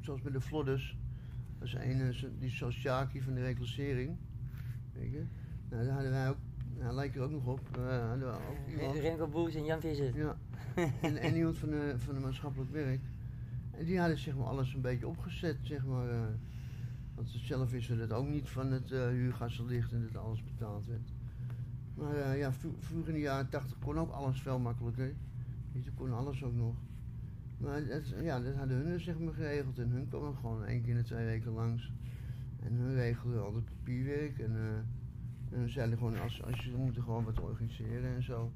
zoals 0.00 0.20
bij 0.20 0.32
de 0.32 0.40
Flodders, 0.40 0.98
dat 1.58 1.68
is 1.68 1.74
een, 1.74 2.14
die 2.38 2.50
Sosjaki 2.50 3.20
van 3.22 3.34
de 3.34 3.40
reclassering. 3.42 4.16
Weet 4.92 5.10
je? 5.12 5.24
Nou, 5.68 5.84
daar 5.84 5.94
hadden 5.94 6.10
wij 6.10 6.28
ook, 6.28 6.36
nou, 6.78 6.94
lijkt 6.94 7.16
er 7.16 7.22
ook 7.22 7.30
nog 7.30 7.46
op, 7.46 7.60
hadden 7.76 8.18
we 8.18 8.26
ook 8.26 8.68
iemand. 8.70 8.96
Renko 8.96 9.26
Boes 9.28 9.54
en 9.54 9.64
Jan 9.64 9.80
Visser. 9.80 10.16
Ja, 10.16 10.36
en, 11.00 11.16
en 11.16 11.36
iemand 11.36 11.58
van 11.58 11.70
de, 11.70 11.94
van 11.96 12.14
de 12.14 12.20
maatschappelijk 12.20 12.70
werk. 12.70 13.00
En 13.70 13.84
die 13.84 13.98
hadden 13.98 14.18
zeg 14.18 14.36
maar 14.36 14.46
alles 14.46 14.74
een 14.74 14.80
beetje 14.80 15.08
opgezet, 15.08 15.56
zeg 15.62 15.84
maar. 15.84 16.08
eh, 16.10 16.20
want 17.14 17.28
zelf 17.28 17.70
we 17.70 17.94
het 17.94 18.12
ook 18.12 18.26
niet 18.28 18.48
van 18.48 18.72
het 18.72 18.92
eh 18.92 19.06
huurgastenlicht 19.08 19.92
en 19.92 20.02
dat 20.12 20.22
alles 20.22 20.44
betaald 20.44 20.86
werd. 20.86 21.12
Maar 21.94 22.14
eh, 22.16 22.38
ja, 22.38 22.52
vro- 22.52 22.76
vroeger 22.78 23.08
in 23.08 23.14
de 23.14 23.20
jaren 23.20 23.48
80 23.48 23.78
kon 23.78 23.98
ook 23.98 24.10
alles 24.10 24.40
veel 24.42 24.58
makkelijker. 24.58 25.14
Je, 25.72 25.90
kon 25.94 26.12
alles 26.12 26.44
ook 26.44 26.54
nog. 26.54 26.74
Maar 27.62 27.86
dat, 27.86 28.08
ja, 28.20 28.40
dat 28.40 28.54
hadden 28.54 28.76
hun 28.76 28.92
dus, 28.92 29.04
zeg 29.04 29.18
maar 29.18 29.34
geregeld 29.34 29.78
en 29.78 29.90
hun 29.90 30.08
kwamen 30.08 30.36
gewoon 30.36 30.64
één 30.64 30.80
keer 30.82 30.90
in 30.90 30.96
de 30.96 31.02
twee 31.02 31.24
weken 31.24 31.52
langs. 31.52 31.92
En 32.62 32.72
hun 32.72 32.94
regelden 32.94 33.42
al 33.42 33.54
het 33.54 33.64
papierwerk 33.64 34.38
en, 34.38 34.56
eh, 34.56 34.76
en 35.50 35.58
hun 35.58 35.68
zeiden 35.68 35.98
gewoon 35.98 36.20
als, 36.20 36.42
als 36.42 36.64
je 36.64 36.70
we 36.70 36.76
moeten 36.76 37.02
gewoon 37.02 37.24
wat 37.24 37.40
organiseren 37.40 38.14
en 38.14 38.22
zo. 38.22 38.52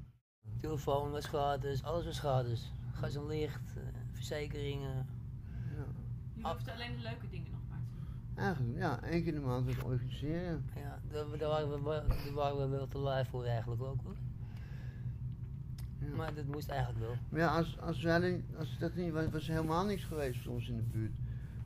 Telefoon 0.61 1.11
was 1.11 1.25
gratis, 1.25 1.83
alles 1.83 2.05
was 2.05 2.19
gratis. 2.19 2.71
Gas 2.91 3.15
en 3.15 3.25
licht, 3.25 3.77
eh, 3.77 3.83
verzekeringen. 4.11 4.95
Ja. 5.75 5.85
Je 6.33 6.47
hoeft 6.47 6.69
alleen 6.69 6.95
de 6.95 7.01
leuke 7.01 7.29
dingen 7.29 7.51
nog 7.51 7.61
maar 7.69 7.79
te 7.79 7.91
doen. 7.93 8.43
Eigenlijk, 8.43 8.77
ja, 8.77 9.03
één 9.03 9.23
keer 9.23 9.33
in 9.33 9.39
de 9.39 9.45
maand 9.45 9.65
wat 9.75 9.83
organiseren. 9.83 10.65
Ja, 10.75 10.99
daar, 11.11 11.37
daar, 11.37 11.49
waren 11.49 11.69
we, 11.69 11.81
wel- 11.81 12.07
daar 12.07 12.33
waren 12.33 12.57
we 12.57 12.67
wel 12.77 12.87
te 12.87 12.97
lui 12.97 13.25
voor 13.25 13.45
eigenlijk 13.45 13.81
ook 13.81 14.01
hoor. 14.03 14.15
Ja. 15.99 16.15
Maar 16.15 16.33
dat 16.33 16.45
moest 16.45 16.69
eigenlijk 16.69 16.99
wel. 17.05 17.15
Maar 17.29 17.39
ja, 17.39 17.55
als, 17.57 17.79
als, 17.79 18.01
wij, 18.03 18.43
als 18.57 18.77
dat 18.79 18.95
niet 18.95 19.11
was, 19.11 19.29
was 19.31 19.47
er 19.47 19.53
helemaal 19.53 19.85
niks 19.85 20.03
geweest 20.03 20.43
voor 20.43 20.53
ons 20.53 20.69
in 20.69 20.75
de 20.75 20.83
buurt. 20.83 21.11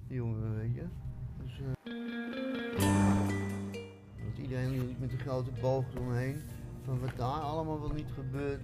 Die 0.08 0.16
jongeren, 0.18 0.56
weet 0.56 0.74
je. 0.76 0.86
Dus, 1.44 1.60
eh, 1.60 1.66
want 4.24 4.38
iedereen 4.42 4.70
liep 4.86 5.00
met 5.00 5.12
een 5.12 5.20
grote 5.20 5.52
boog 5.62 5.86
eromheen. 5.96 6.42
Van 6.86 7.00
wat 7.00 7.18
daar 7.18 7.28
allemaal 7.28 7.80
wel 7.80 7.92
niet 7.94 8.12
gebeurt. 8.14 8.62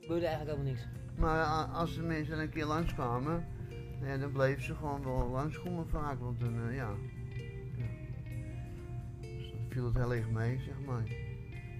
Gebeurde 0.00 0.26
eigenlijk 0.26 0.56
helemaal 0.56 0.72
niks. 0.72 0.86
Maar 1.16 1.40
a- 1.44 1.64
als 1.72 1.94
de 1.94 2.02
mensen 2.02 2.38
een 2.40 2.50
keer 2.50 2.64
langskwamen, 2.66 3.44
ja, 4.02 4.16
dan 4.16 4.32
bleven 4.32 4.62
ze 4.62 4.74
gewoon 4.74 5.02
wel 5.04 5.28
langskomen 5.28 5.88
vaak. 5.88 6.20
Want 6.20 6.40
dan, 6.40 6.68
eh, 6.68 6.74
ja. 6.76 6.90
Viel 9.72 9.84
het 9.84 9.94
heel 9.94 10.14
erg 10.14 10.30
mee, 10.30 10.60
zeg 10.66 10.74
maar. 10.86 11.02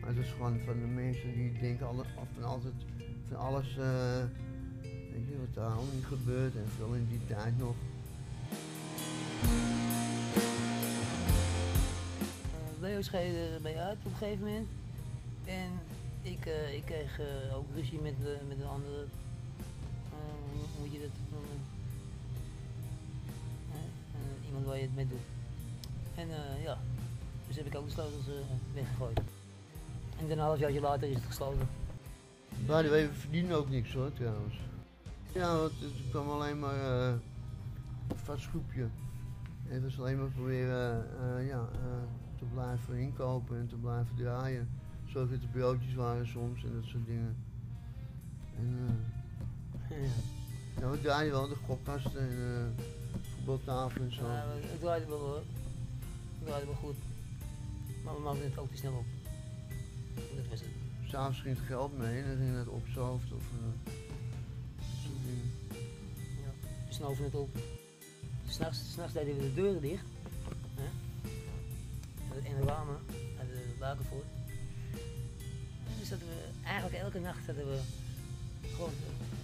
Maar 0.01 0.09
het 0.09 0.19
is 0.19 0.31
gewoon 0.31 0.59
van 0.65 0.81
de 0.81 0.87
mensen 0.87 1.33
die 1.35 1.53
denken 1.61 1.87
alle, 1.87 2.05
van 2.35 2.45
altijd 2.45 2.75
van 3.29 3.37
alles, 3.37 3.77
eh, 3.77 4.25
weet 4.83 5.39
wat 5.39 5.55
daar 5.55 5.65
allemaal 5.65 6.03
gebeurt 6.03 6.57
en 6.57 6.69
veel 6.77 6.95
in 6.95 7.07
die 7.09 7.27
tijd 7.27 7.59
nog. 7.59 7.75
Leo 12.81 13.03
scheed 13.03 13.35
erbij 13.55 13.77
uit 13.77 13.99
op 13.99 14.13
een 14.13 14.19
gegeven 14.19 14.45
moment. 14.45 14.69
En 15.45 15.71
ik, 16.23 16.47
eh, 16.47 16.75
ik 16.75 16.85
kreeg 16.85 17.21
eh, 17.21 17.57
ook 17.57 17.67
ruzie 17.75 18.01
met, 18.01 18.15
met 18.49 18.59
een 18.61 18.69
andere. 18.69 19.05
hoe 20.11 20.67
moet 20.81 20.93
je 20.93 21.01
dat 21.01 21.17
noemen? 21.31 21.61
Iemand 24.47 24.67
waar 24.67 24.77
je 24.77 24.83
het 24.83 24.95
mee 24.95 25.09
doet. 25.09 25.27
En 26.15 26.29
ja, 26.63 26.79
dus 27.53 27.63
heb 27.63 27.73
ik 27.73 27.79
ook 27.79 27.87
de 27.87 27.93
sleutels 27.93 28.29
eh, 28.29 28.35
weggegooid. 28.75 29.21
En 30.19 30.31
een 30.31 30.39
half 30.39 30.59
jaar 30.59 30.73
later 30.73 31.09
is 31.09 31.15
het 31.15 31.25
gesloten. 31.25 31.69
Way, 32.67 32.91
we 32.91 33.09
verdienen 33.13 33.57
ook 33.57 33.69
niks 33.69 33.93
hoor, 33.93 34.13
trouwens. 34.13 34.61
Ja, 35.33 35.57
want 35.57 35.73
het 35.81 36.11
kwam 36.11 36.31
alleen 36.31 36.59
maar 36.59 36.75
eh, 36.75 37.15
een 38.09 38.17
vast 38.17 38.47
groepje. 38.47 38.89
Het 39.67 39.83
was 39.83 39.99
alleen 39.99 40.19
maar 40.19 40.29
proberen 40.29 41.07
eh, 41.21 41.47
ja, 41.49 41.69
te 42.39 42.45
blijven 42.45 42.95
inkopen 42.99 43.59
en 43.59 43.69
te 43.69 43.77
blijven 43.77 44.17
draaien. 44.17 44.69
Zorg 45.07 45.31
dat 45.31 45.43
er 45.43 45.49
broodjes 45.49 45.95
waren 45.95 46.27
soms 46.27 46.65
en 46.65 46.73
dat 46.75 46.85
soort 46.85 47.07
dingen. 47.07 47.37
En 48.59 48.99
Ja. 49.89 49.97
ja, 50.81 50.91
we 50.91 51.01
draaiden 51.01 51.33
wel 51.33 51.49
de 51.49 51.57
gokkasten 51.67 52.21
en 52.21 52.75
voetbaltafel 53.35 54.01
en 54.01 54.13
zo. 54.15 54.23
Maar 54.23 54.47
eh, 54.57 54.75
ik 54.75 54.81
draaide 54.81 55.07
wel 55.07 55.19
hoor. 55.19 55.43
Ik 56.41 56.47
draaide 56.47 56.67
wel 56.67 56.75
goed. 56.75 56.97
Maar 58.05 58.15
we 58.15 58.21
maakten 58.21 58.45
het 58.45 58.59
ook 58.59 58.71
te 58.71 58.77
snel 58.77 58.93
op. 58.97 59.05
Dat 60.37 60.47
was 60.51 60.61
het. 60.61 60.69
S'avonds 61.09 61.41
ging 61.41 61.57
het 61.57 61.67
geld 61.67 61.99
mee 61.99 62.23
en 62.23 62.29
dan 62.29 62.37
ging 62.37 62.57
het 62.59 62.69
op 62.69 62.85
zijn 62.93 63.05
hoofd 63.05 63.33
of 63.33 63.43
dat 63.43 63.71
dingen. 65.25 65.51
Ja, 66.43 66.69
we 66.89 66.95
snoven 66.95 67.25
het 67.25 67.35
op. 67.35 67.51
S'nachts, 68.49 68.93
s'nachts 68.93 69.13
deden 69.13 69.37
we 69.37 69.43
de 69.43 69.55
deuren 69.55 69.81
dicht. 69.81 70.05
Hè? 70.75 70.85
En 70.85 72.43
de- 72.43 72.49
En 72.49 72.57
de 72.61 72.67
ramen, 72.67 72.97
hadden 73.37 73.55
we 73.57 73.73
de 73.75 73.77
luiken 73.81 74.05
voor. 74.05 74.25
En 75.87 75.93
dus 75.99 76.09
zaten 76.09 76.27
we, 76.27 76.65
eigenlijk 76.65 77.03
elke 77.03 77.19
nacht 77.21 77.47
hadden 77.47 77.67
we 77.71 77.81
gewoon, 78.75 78.91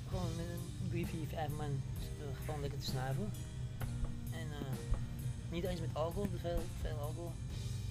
gewoon 0.08 0.36
met 0.36 0.46
een 0.46 0.88
drie, 0.90 1.06
vier, 1.06 1.26
vijf 1.28 1.50
man 1.50 1.80
gewoon 2.44 2.60
lekker 2.60 2.78
te 2.78 2.84
snuiven. 2.84 3.30
En 4.30 4.46
eh, 4.60 4.72
niet 5.50 5.64
eens 5.64 5.80
met 5.80 5.90
alcohol, 5.92 6.28
veel, 6.40 6.62
veel 6.80 6.96
alcohol. 6.98 7.32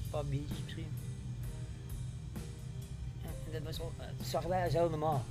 Een 0.08 0.14
paar 0.14 0.26
biertjes 0.26 0.64
misschien. 0.64 0.88
En, 3.24 3.52
dat 3.52 3.62
was, 3.78 3.80
zagen 4.30 4.50
wij 4.50 4.64
als 4.64 4.74
heel 4.74 4.90
normaal. 4.90 5.24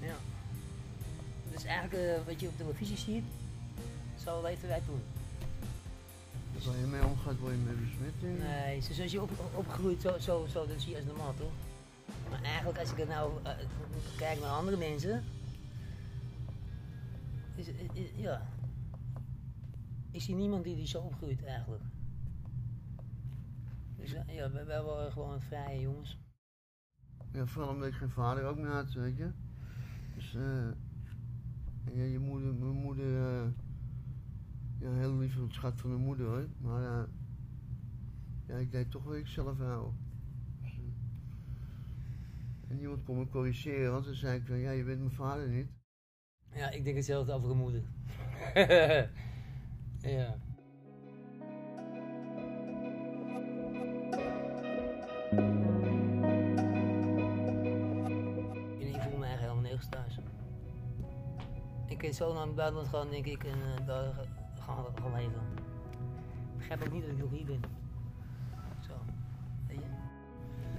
Ja. 0.00 0.14
Dus 1.52 1.64
eigenlijk 1.64 2.02
eh, 2.04 2.26
wat 2.26 2.40
je 2.40 2.48
op 2.48 2.56
televisie 2.56 2.96
ziet, 2.96 3.24
zo 4.24 4.42
leefden 4.42 4.68
wij 4.68 4.80
toen. 4.86 5.00
Waar 6.66 6.76
je 6.78 6.86
mee 6.86 7.04
omgaat, 7.04 7.38
word 7.38 7.52
je 7.52 7.58
mee 7.58 7.74
besmet. 7.74 8.40
Nee, 8.48 8.80
zo- 8.80 8.92
zoals 8.92 9.12
je 9.12 9.22
op, 9.22 9.30
opgegroeid, 9.54 10.00
zo, 10.00 10.18
zo, 10.18 10.46
zo, 10.52 10.66
dat 10.66 10.80
zie 10.80 10.90
je 10.90 10.96
als 10.96 11.04
normaal 11.04 11.34
toch? 11.38 11.52
Maar 12.30 12.42
eigenlijk 12.42 12.78
als 12.78 12.90
ik 12.90 12.98
er 12.98 13.06
nou 13.06 13.32
eh, 13.42 13.52
kijk 14.16 14.40
naar 14.40 14.50
andere 14.50 14.76
mensen, 14.76 15.24
is, 17.54 17.66
is- 17.68 17.74
is- 17.92 18.10
ja, 18.16 18.46
ik 20.10 20.20
zie 20.22 20.34
niemand 20.34 20.64
die, 20.64 20.76
die 20.76 20.86
zo 20.86 20.98
opgroeit 20.98 21.44
eigenlijk. 21.44 21.82
Eh, 24.14 24.34
ja, 24.34 24.50
wij, 24.50 24.66
wij 24.66 24.82
waren 24.82 25.12
gewoon 25.12 25.40
vrije 25.40 25.80
jongens. 25.80 26.18
Ja, 27.32 27.46
vooral 27.46 27.72
omdat 27.72 27.88
ik 27.88 27.94
geen 27.94 28.10
vader 28.10 28.44
ook 28.44 28.56
meer 28.56 28.70
had, 28.70 28.92
weet 28.92 29.16
je. 29.16 29.30
Dus, 30.14 30.34
eh 30.34 30.68
ja, 31.92 32.02
je 32.02 32.18
moeder, 32.18 32.54
mijn 32.54 32.76
moeder, 32.76 33.04
eh 33.04 33.46
ja, 34.80 34.92
heel 34.92 35.16
lief 35.16 35.40
het 35.40 35.52
schat 35.52 35.80
van 35.80 35.90
mijn 35.90 36.02
moeder 36.02 36.26
hoor. 36.26 36.48
Maar 36.60 36.82
eh 36.82 37.04
ja, 38.46 38.56
ik 38.56 38.70
deed 38.70 38.90
toch 38.90 39.04
wel 39.04 39.16
ik 39.16 39.26
zelf 39.26 39.58
wel. 39.58 39.94
Dus, 40.62 40.70
eh, 40.70 42.70
en 42.70 42.76
niemand 42.76 43.04
kon 43.04 43.18
me 43.18 43.28
corrigeren, 43.28 43.92
want 43.92 44.04
dan 44.04 44.14
zei 44.14 44.38
ik 44.38 44.46
van, 44.46 44.58
ja, 44.58 44.70
je 44.70 44.84
bent 44.84 44.98
mijn 44.98 45.10
vader 45.10 45.48
niet. 45.48 45.68
Ja, 46.54 46.70
ik 46.70 46.84
denk 46.84 46.96
hetzelfde 46.96 47.32
over 47.32 47.50
een 47.50 47.56
moeder. 47.56 47.82
ja. 50.16 50.36
En 55.30 55.38
ik 58.80 59.02
voel 59.02 59.18
me 59.18 59.24
eigenlijk 59.24 59.40
helemaal 59.40 59.60
nergens 59.60 59.88
thuis. 59.88 60.18
Ik 61.86 61.98
kan 61.98 62.12
zo 62.12 62.34
naar 62.34 62.46
het 62.46 62.54
buitenland 62.54 62.88
gaan, 62.88 63.10
denk 63.10 63.26
ik, 63.26 63.44
en 63.44 63.58
eh, 63.76 63.86
daar 63.86 64.14
gaan, 64.60 64.84
gaan 64.94 65.12
leven. 65.12 65.40
Ik 66.52 66.56
begrijp 66.56 66.82
ook 66.82 66.92
niet 66.92 67.02
dat 67.02 67.10
ik 67.10 67.18
nog 67.18 67.30
hier 67.30 67.44
ben. 67.44 67.60
Zo, 68.80 68.92
weet 69.66 69.78
je? 69.78 69.84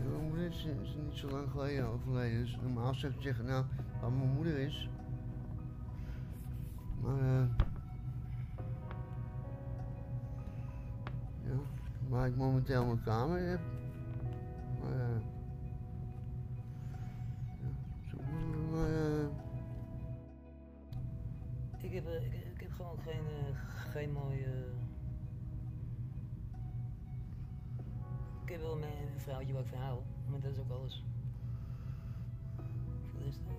Mijn 0.09 0.27
moeder 0.27 0.45
is, 0.45 0.65
niet 1.05 1.17
zo 1.17 1.29
lang 1.29 1.51
geleden 1.51 1.87
overleden, 1.87 2.39
dus 2.39 2.57
normaal 2.61 2.93
zou 2.93 3.13
ik 3.13 3.21
zeggen, 3.21 3.45
nou, 3.45 3.65
wat 4.01 4.11
mijn 4.11 4.33
moeder 4.33 4.57
is. 4.57 4.89
Maar, 7.01 7.19
eh 7.19 7.45
ja, 11.43 11.59
waar 12.07 12.27
ik 12.27 12.35
momenteel 12.35 12.85
mijn 12.85 13.03
kamer 13.03 13.39
heb. 13.39 13.59
Ik 21.87 21.93
heb, 21.93 22.05
eh, 22.07 22.23
ik, 22.53 22.59
heb 22.61 22.71
gewoon 22.71 22.99
geen, 22.99 23.25
eh, 23.27 23.55
geen 23.91 24.11
mooie. 24.11 24.65
Ik 28.43 28.49
heb 28.49 28.61
wel 28.61 28.77
mijn 28.77 28.91
een 29.13 29.19
vrouwtje 29.19 29.53
waar 29.53 29.63
ik 29.63 29.73
hou, 29.73 29.99
maar 30.29 30.39
dat 30.39 30.51
is 30.51 30.59
ook 30.59 30.69
alles. 30.69 31.03
Voor 33.05 33.19
de 33.19 33.25
rest, 33.25 33.39
eh, 33.47 33.53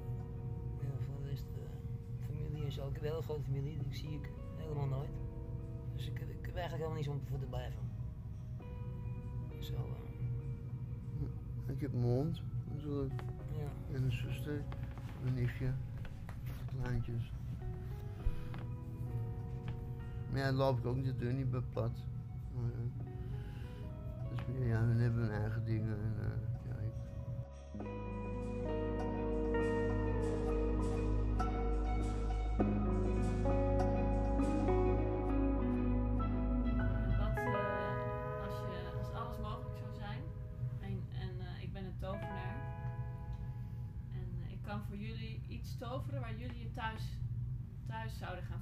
voor 1.06 1.22
de 1.22 1.28
rest, 1.28 1.46
familie 2.26 2.64
en 2.64 2.72
zo. 2.72 2.88
Ik 2.88 2.94
heb 2.94 3.02
een 3.02 3.08
hele 3.08 3.22
grote 3.22 3.42
familie, 3.42 3.78
die 3.78 3.94
zie 3.94 4.10
ik 4.10 4.30
helemaal 4.56 4.86
nooit. 4.86 5.16
Dus 5.94 6.06
ik, 6.06 6.20
ik 6.20 6.46
heb 6.46 6.54
eigenlijk 6.54 6.72
helemaal 6.72 6.94
niets 6.94 7.08
om 7.08 7.20
voor 7.28 7.38
te 7.38 7.46
blijven. 7.46 7.80
Zo, 9.60 9.74
Ik 11.78 11.84
heb 11.84 11.92
mijn 11.92 12.04
hond 12.04 12.42
natuurlijk. 12.74 13.12
Ja. 13.58 13.94
En 13.94 14.02
een 14.02 14.12
zuster, 14.12 14.62
een 15.24 15.34
nichtje, 15.34 15.72
kleintjes. 16.82 17.32
Maar 20.30 20.40
ja, 20.40 20.52
loop 20.52 20.78
ik 20.78 20.86
ook 20.86 20.96
niet 20.96 21.04
de 21.04 21.16
deur 21.16 21.32
niet 21.32 21.50
bij 21.50 21.62
plat. 21.72 21.90
Maar, 22.54 22.70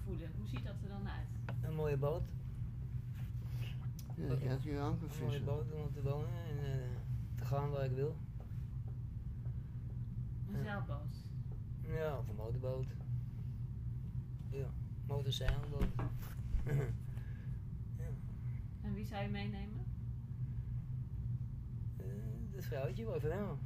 voelen. 0.07 0.31
Hoe 0.39 0.47
ziet 0.47 0.65
dat 0.65 0.75
er 0.83 0.89
dan 0.89 1.09
uit? 1.09 1.29
Een 1.63 1.75
mooie 1.75 1.97
boot. 1.97 2.23
ja, 4.15 4.33
ik 4.33 4.49
had 4.49 4.61
hier 4.61 4.81
aan 4.81 4.99
kunnen 4.99 5.17
Een 5.17 5.25
mooie 5.25 5.43
boot 5.43 5.73
om 5.73 5.81
op 5.81 5.93
te 5.93 6.03
wonen 6.03 6.29
en 6.49 6.59
eh, 6.65 6.89
te 7.35 7.45
gaan 7.45 7.71
waar 7.71 7.85
ik 7.85 7.93
wil. 7.93 8.17
Een 10.53 10.63
zeilboot. 10.63 11.25
Ja, 11.81 12.19
of 12.19 12.29
een 12.29 12.35
motorboot. 12.35 12.87
Ja, 14.51 14.67
motorzeilboot. 15.07 15.95
ja. 18.01 18.11
En 18.83 18.95
wie 18.95 19.07
zou 19.07 19.23
je 19.23 19.29
meenemen? 19.29 19.85
Eh, 21.97 22.07
dat 22.55 22.65
vrouwtje 22.65 23.05
wel 23.05 23.15
even 23.15 23.29
wel. 23.29 23.59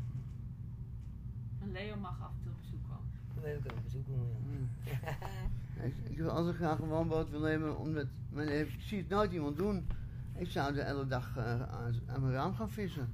En 1.61 1.73
Leo 1.73 1.97
mag 1.97 2.23
af 2.23 2.33
en 2.33 2.43
toe 2.43 2.53
op 2.53 2.61
bezoek 2.61 2.83
komen. 2.83 3.59
Ik 3.59 3.67
ook 3.67 3.77
op 3.77 3.83
bezoek 3.83 4.07
komen. 4.07 4.71
Ja. 4.85 4.91
Ja, 5.11 5.29
Ik, 5.83 5.95
ik 6.03 6.17
wil 6.17 6.31
altijd 6.31 6.57
graag 6.57 6.79
een 6.79 6.89
woonboot 6.89 7.31
willen 7.31 7.51
nemen, 7.51 7.79
omdat 7.79 8.07
mijn, 8.31 8.61
ik 8.61 8.81
zie 8.81 8.99
het 8.99 9.09
nooit 9.09 9.33
iemand 9.33 9.57
doen. 9.57 9.87
Ik 10.35 10.51
zou 10.51 10.75
de 10.75 10.85
hele 10.85 11.07
dag 11.07 11.37
eh, 11.37 11.63
aan, 11.63 11.95
aan 12.07 12.21
mijn 12.21 12.33
raam 12.33 12.55
gaan 12.55 12.71
vissen. 12.71 13.13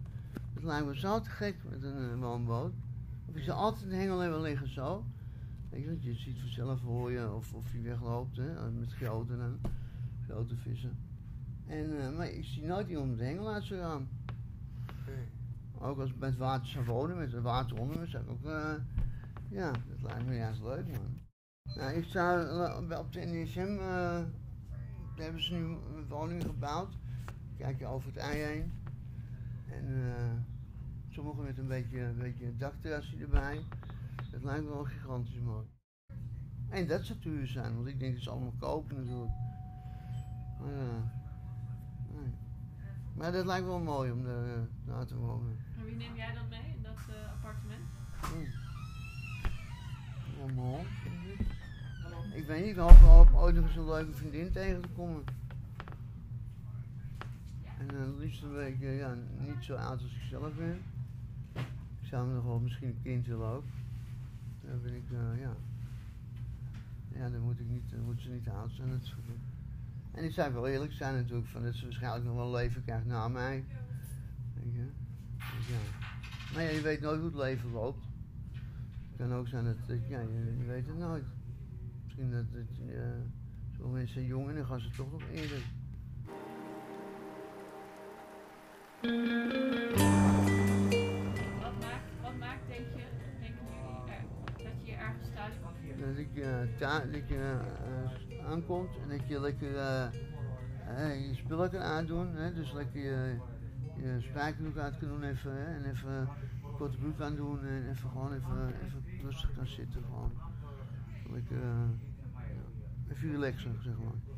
Het 0.54 0.62
lijkt 0.62 0.86
me 0.86 0.98
zo 0.98 1.20
te 1.20 1.30
gek 1.30 1.56
met 1.68 1.82
een 1.82 2.10
eh, 2.10 2.18
woonboot. 2.18 2.72
Of 3.26 3.34
je 3.34 3.42
zou 3.42 3.58
altijd 3.58 3.90
de 3.90 3.96
hengel 3.96 4.18
hebben 4.18 4.40
liggen 4.40 4.72
zo. 4.72 5.04
Weet 5.70 5.82
je, 5.84 5.98
je 6.00 6.14
ziet 6.14 6.40
vanzelf 6.40 6.80
hoor 6.80 7.10
je 7.10 7.32
of, 7.32 7.54
of 7.54 7.72
hij 7.72 7.82
wegloopt 7.82 8.36
hè, 8.36 8.70
met 8.70 8.92
grote, 8.92 9.36
dan, 9.36 9.58
grote 10.26 10.56
vissen. 10.56 10.96
En, 11.66 12.00
eh, 12.00 12.16
maar 12.16 12.28
ik 12.28 12.44
zie 12.44 12.66
nooit 12.66 12.88
iemand 12.88 13.08
met 13.08 13.18
de 13.18 13.24
hengel 13.24 13.52
uit 13.52 13.64
zijn 13.64 13.80
raam. 13.80 14.08
Ook 15.78 15.98
als 15.98 16.10
ik 16.10 16.16
het 16.18 16.36
water 16.36 16.66
zou 16.66 16.84
wonen, 16.84 17.16
met 17.16 17.32
het 17.32 17.42
water 17.42 17.78
onder 17.78 17.98
me, 17.98 18.06
zou 18.06 18.22
ik 18.22 18.30
ook, 18.30 18.44
eh, 18.44 18.74
ja, 19.48 19.70
dat 19.70 20.02
lijkt 20.02 20.26
me 20.26 20.34
juist 20.34 20.62
leuk, 20.62 20.86
man. 20.86 21.25
Nou, 21.74 21.92
ik 21.92 22.14
eh, 22.14 22.98
op 22.98 23.12
de 23.12 23.20
NSM, 23.24 23.60
eh, 23.60 24.24
daar 25.16 25.24
hebben 25.24 25.42
ze 25.42 25.54
nu 25.54 25.64
een 25.64 26.08
woning 26.08 26.42
gebouwd. 26.42 26.96
Kijk 27.56 27.78
je 27.78 27.86
over 27.86 28.08
het 28.08 28.16
ei 28.16 28.42
heen. 28.42 28.72
En 29.70 30.14
eh, 30.16 30.32
sommige 31.08 31.40
met 31.40 31.58
een 31.58 31.66
beetje, 31.66 32.00
een 32.00 32.18
beetje 32.18 32.46
een 32.46 32.58
dakterrasje 32.58 33.16
erbij. 33.16 33.64
Dat 34.30 34.42
lijkt 34.42 34.64
me 34.64 34.70
wel 34.70 34.84
gigantisch 34.84 35.40
mooi. 35.40 35.66
En 36.68 36.86
dat 36.86 37.04
zou 37.04 37.18
duur 37.18 37.46
zijn, 37.46 37.74
want 37.74 37.86
ik 37.86 37.98
denk 37.98 38.14
dat 38.14 38.22
ze 38.22 38.30
allemaal 38.30 38.54
kopen 38.58 38.96
natuurlijk. 38.96 39.32
Maar, 40.60 40.72
eh, 40.72 41.02
nee. 42.14 42.34
maar 43.14 43.32
dat 43.32 43.46
lijkt 43.46 43.66
wel 43.66 43.80
mooi 43.80 44.10
om 44.10 44.24
daar 44.24 44.68
na 44.84 45.04
te 45.04 45.16
wonen. 45.16 45.56
En 45.78 45.84
wie 45.84 45.96
neem 45.96 46.14
jij 46.14 46.34
dan 46.34 46.48
mee 46.48 46.74
in 46.76 46.82
dat 46.82 46.98
appartement? 47.32 47.84
Hmm. 48.20 48.46
Ja, 50.38 50.52
mooi. 50.54 50.84
Ik 52.36 52.46
weet 52.46 52.60
niet, 52.60 52.70
ik 52.70 52.76
hoop, 52.76 52.90
hoop 52.90 53.34
ooit 53.34 53.54
nog 53.54 53.64
eens 53.64 53.76
een 53.76 53.86
leuke 53.86 54.12
vriendin 54.12 54.52
tegen 54.52 54.80
te 54.80 54.88
komen. 54.88 55.24
En 57.78 57.90
eh, 57.90 58.00
het 58.00 58.18
liefst 58.18 58.42
een 58.42 58.54
beetje, 58.54 58.86
ja, 58.86 59.16
niet 59.38 59.64
zo 59.64 59.74
oud 59.74 60.02
als 60.02 60.14
ik 60.14 60.22
zelf 60.30 60.54
ben. 60.54 60.82
Ik 62.00 62.08
zou 62.08 62.28
nog 62.28 62.44
wel 62.44 62.58
misschien 62.58 62.88
een 62.88 63.02
kind 63.02 63.26
willen 63.26 63.46
ook. 63.46 63.64
Dan 64.60 64.82
ben 64.82 64.94
ik, 64.94 65.10
eh, 65.10 65.40
ja. 65.40 65.56
Ja, 67.18 67.30
dan 67.30 67.40
moet, 67.40 67.60
ik 67.60 67.68
niet, 67.68 67.90
dan 67.90 68.00
moet 68.00 68.20
ze 68.20 68.30
niet 68.30 68.48
oud 68.48 68.70
zijn. 68.72 69.00
En 70.12 70.24
ik 70.24 70.32
zou 70.32 70.52
wel 70.52 70.68
eerlijk 70.68 70.92
zijn 70.92 71.14
natuurlijk, 71.14 71.48
van 71.48 71.62
dat 71.62 71.74
ze 71.74 71.84
waarschijnlijk 71.84 72.24
nog 72.24 72.34
wel 72.34 72.50
leven 72.50 72.84
krijgt 72.84 73.06
na 73.06 73.28
mij. 73.28 73.64
Dus 74.54 75.66
ja. 75.68 76.06
Maar 76.54 76.62
ja, 76.62 76.68
je 76.68 76.80
weet 76.80 77.00
nooit 77.00 77.20
hoe 77.20 77.28
het 77.28 77.38
leven 77.38 77.70
loopt. 77.70 78.04
Het 79.08 79.16
kan 79.16 79.32
ook 79.32 79.48
zijn 79.48 79.64
dat, 79.64 79.76
dat 79.86 80.08
ja, 80.08 80.20
je, 80.20 80.56
je 80.58 80.64
weet 80.66 80.86
het 80.86 80.98
nooit. 80.98 81.24
Misschien 82.16 82.36
dat, 82.36 82.52
dat 82.52 82.94
uh, 82.94 83.02
sommige 83.76 83.96
mensen 83.96 84.14
zijn 84.14 84.26
jong 84.26 84.48
en 84.48 84.54
dan 84.54 84.66
gaan 84.66 84.80
ze 84.80 84.90
toch 84.90 85.12
nog 85.12 85.22
eerder. 85.32 85.62
Wat 91.60 91.72
maakt, 91.80 92.08
wat 92.22 92.36
maakt 92.38 92.68
denk 92.68 92.86
je, 92.94 93.04
denken 93.40 93.64
jullie, 93.66 94.12
er, 94.12 94.22
dat 94.64 94.72
je 94.82 94.90
je 94.90 94.96
ergens 94.96 95.28
thuis 95.34 95.54
kan 95.62 95.72
voelen? 95.80 96.16
Dat 96.16 96.26
je, 96.34 96.68
uh, 96.72 96.78
ta- 96.78 97.04
dat 97.12 97.28
je 97.28 97.58
eh, 98.34 98.46
aankomt 98.50 98.90
en 99.02 99.08
dat 99.18 99.28
je 99.28 99.40
lekker 99.40 99.76
eh, 99.76 100.04
eh, 100.86 101.28
je 101.28 101.34
spullen 101.34 101.70
kan 101.70 101.80
aandoen. 101.80 102.34
Hè? 102.34 102.54
Dus 102.54 102.72
lekker 102.72 103.00
je, 103.00 103.36
je 103.96 104.16
spijkerbroek 104.20 104.76
uit 104.76 104.98
kan 104.98 105.08
doen 105.08 105.22
even, 105.22 105.52
hè? 105.52 105.64
en 105.74 105.84
even 105.90 106.28
korte 106.76 106.96
broek 106.96 107.20
aan 107.20 107.36
doen 107.36 107.64
en 107.66 107.90
even 107.90 108.10
gewoon 108.10 108.32
even, 108.32 108.74
even 108.84 109.04
rustig 109.22 109.54
kan 109.56 109.66
zitten. 109.66 110.02
Gewoon. 110.02 110.32
Lekker, 111.32 111.62
eh, 111.62 111.88
ja, 112.32 113.14
even 113.14 113.30
relaxen, 113.30 113.82
zeg 113.82 113.94
maar. 113.98 114.36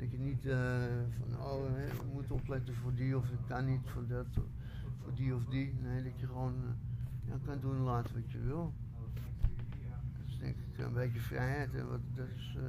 Dat 0.00 0.10
je 0.10 0.18
niet 0.18 0.46
eh, 0.46 0.84
van, 1.18 1.46
oh, 1.46 1.74
hè, 1.74 1.86
we 1.86 2.10
moeten 2.12 2.34
opletten 2.34 2.74
voor 2.74 2.94
die 2.94 3.16
of 3.16 3.30
ik 3.30 3.38
kan 3.46 3.66
niet 3.66 3.80
voor 3.84 4.06
dat, 4.06 4.26
voor 5.02 5.14
die 5.14 5.34
of 5.34 5.44
die. 5.44 5.74
Nee, 5.82 6.02
dat 6.02 6.20
je 6.20 6.26
gewoon 6.26 6.54
eh, 6.54 7.30
ja, 7.30 7.38
kan 7.44 7.60
doen 7.60 7.76
en 7.76 7.82
laten 7.82 8.14
wat 8.14 8.32
je 8.32 8.38
wil. 8.38 8.72
Dat 10.16 10.26
is 10.26 10.38
denk 10.38 10.56
ik 10.56 10.78
een 10.78 10.92
beetje 10.92 11.20
vrijheid. 11.20 11.74
En 11.74 11.88
wat, 11.88 12.00
dat 12.14 12.26
is 12.36 12.56
eh, 12.56 12.62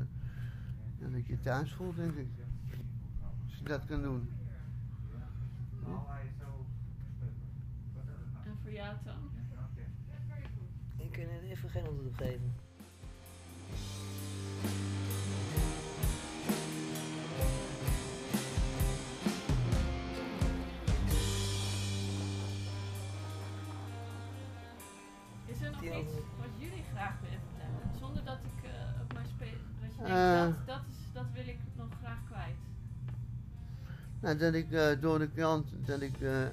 ja, 0.99 1.07
dat 1.07 1.25
je 1.25 1.33
je 1.33 1.39
thuis 1.39 1.73
voelt, 1.73 1.95
denk 1.95 2.15
ik. 2.15 2.27
Als 3.43 3.57
je 3.57 3.63
dat 3.63 3.85
kan 3.85 4.01
doen. 4.01 4.29
En 8.45 8.57
voor 8.61 8.71
jou, 8.71 8.95
Toon? 9.03 9.29
Ik 10.97 11.11
kan 11.11 11.23
er 11.23 11.43
even 11.43 11.69
geen 11.69 11.85
antwoord 11.85 12.07
op 12.07 12.15
geven. 12.15 12.53
Nou, 34.31 34.43
dat 34.43 34.53
ik 34.53 34.71
eh, 34.71 35.01
door 35.01 35.19
de 35.19 35.29
krant, 35.29 35.67
dat 35.85 36.01
ik 36.01 36.21
eh, 36.21 36.45
eh, 36.45 36.51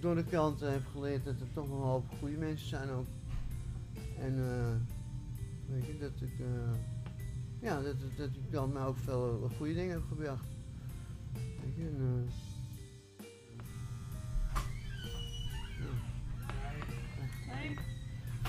door 0.00 0.14
de 0.14 0.24
krant 0.24 0.60
heb 0.60 0.82
geleerd 0.92 1.24
dat 1.24 1.40
er 1.40 1.52
toch 1.52 1.68
nog 1.68 1.78
een 1.78 1.86
hoop 1.86 2.04
goede 2.18 2.36
mensen 2.36 2.68
zijn 2.68 2.90
ook. 2.90 3.06
En 4.20 4.34
weet 5.66 5.86
je, 5.86 5.98
dat 5.98 6.20
ik, 6.20 6.32
ja, 7.60 7.82
dat, 7.82 8.00
dat, 8.00 8.16
dat 8.16 8.28
ik 8.28 8.52
dan 8.52 8.72
mij 8.72 8.82
ook 8.82 8.98
veel 8.98 9.50
goede 9.56 9.74
dingen 9.74 9.92
heb 9.92 10.02
gebracht. 10.08 10.46
Weet 11.32 11.76
je, 11.76 11.86
en, 11.86 12.28
ja. 15.78 15.88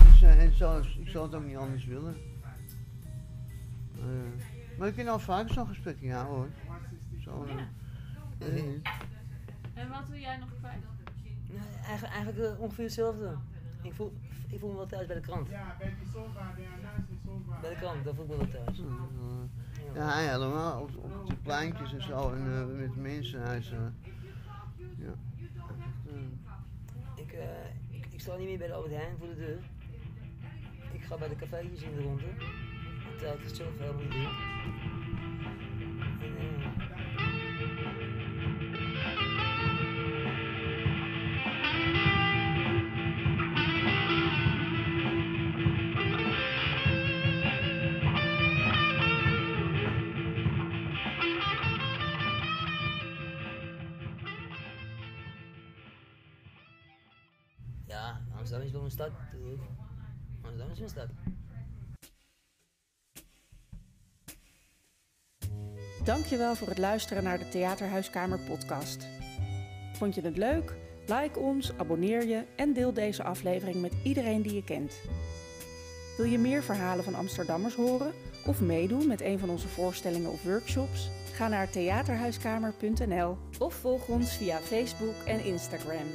Dus, 0.04 0.22
en 0.22 0.56
zo, 0.56 0.78
ik 0.78 1.08
zou 1.08 1.26
het 1.26 1.34
ook 1.34 1.44
niet 1.44 1.56
anders 1.56 1.84
willen. 1.84 2.16
Maar 4.78 4.88
ik 4.88 4.94
kan 4.94 5.08
al 5.08 5.18
vaker 5.18 5.54
zo'n 5.54 5.66
gesprekje 5.66 6.12
houden 6.12 6.36
hoor. 6.36 6.48
Zo, 7.30 7.46
Ja. 7.46 7.68
En 9.74 9.88
wat 9.88 10.08
wil 10.08 10.18
jij 10.18 10.36
nog 10.36 10.48
kwijt? 10.58 10.82
Nee, 11.48 11.58
eigenlijk 11.84 12.14
eigenlijk 12.14 12.54
eh, 12.54 12.60
ongeveer 12.60 12.84
hetzelfde. 12.84 13.36
Ik 13.82 13.94
voel, 13.94 14.12
ik 14.48 14.58
voel 14.58 14.70
me 14.70 14.76
wel 14.76 14.86
thuis 14.86 15.06
bij 15.06 15.16
de 15.16 15.22
krant. 15.22 15.48
Ja, 15.48 15.76
bij 15.78 15.94
die 15.98 16.08
sofa, 16.12 16.54
de 16.56 17.16
sofa. 17.24 17.60
Bij 17.60 17.70
de 17.70 17.76
krant, 17.76 18.04
daar 18.04 18.14
voel 18.14 18.24
ik 18.24 18.30
me 18.30 18.36
wel 18.36 18.48
thuis. 18.48 18.78
Ja, 19.94 20.20
ja, 20.20 20.30
helemaal 20.32 20.80
op, 20.80 20.90
op 20.96 21.28
de 21.28 21.36
pleintjes 21.36 21.92
en 21.92 22.02
zo 22.02 22.32
en 22.32 22.52
eh, 22.52 22.78
met 22.78 22.96
mensen. 22.96 23.42
Hij 23.42 23.58
is, 23.58 23.70
eh, 23.70 23.78
ja. 24.96 25.12
Ik, 27.14 27.32
eh, 27.32 27.44
ik, 27.90 28.06
ik 28.10 28.20
sta 28.20 28.36
niet 28.36 28.48
meer 28.48 28.58
bij 28.58 28.66
de 28.66 28.72
Albert 28.72 28.94
Heijn 28.94 29.16
voor 29.18 29.28
de 29.28 29.36
deur. 29.36 29.58
Ik 30.92 31.02
ga 31.02 31.16
bij 31.16 31.28
de 31.28 31.36
cafeetjes 31.36 31.82
in 31.82 31.94
de 31.94 32.02
ronde. 32.02 32.22
Terwijl 33.16 33.38
ik 33.38 33.44
het 33.44 33.58
helemaal 33.58 34.02
niet 34.02 34.10
doe. 34.10 34.28
En, 36.20 36.89
Is 60.72 60.80
een 60.80 60.88
stad. 60.88 61.08
Dankjewel 66.04 66.54
voor 66.54 66.68
het 66.68 66.78
luisteren 66.78 67.24
naar 67.24 67.38
de 67.38 67.48
Theaterhuiskamer 67.48 68.38
podcast. 68.38 69.06
Vond 69.92 70.14
je 70.14 70.20
het 70.20 70.36
leuk? 70.36 70.74
Like 71.06 71.38
ons, 71.38 71.72
abonneer 71.76 72.26
je 72.26 72.44
en 72.56 72.72
deel 72.72 72.92
deze 72.92 73.22
aflevering 73.22 73.80
met 73.80 73.92
iedereen 74.04 74.42
die 74.42 74.54
je 74.54 74.64
kent. 74.64 75.00
Wil 76.16 76.26
je 76.26 76.38
meer 76.38 76.62
verhalen 76.62 77.04
van 77.04 77.14
Amsterdammers 77.14 77.74
horen 77.74 78.12
of 78.46 78.60
meedoen 78.60 79.06
met 79.06 79.20
een 79.20 79.38
van 79.38 79.50
onze 79.50 79.68
voorstellingen 79.68 80.30
of 80.30 80.42
workshops? 80.42 81.10
Ga 81.32 81.48
naar 81.48 81.70
theaterhuiskamer.nl 81.70 83.36
of 83.58 83.74
volg 83.74 84.08
ons 84.08 84.36
via 84.36 84.58
Facebook 84.58 85.14
en 85.26 85.44
Instagram. 85.44 86.06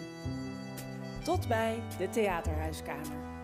Tot 1.25 1.47
bij 1.47 1.81
de 1.97 2.09
Theaterhuiskamer. 2.09 3.34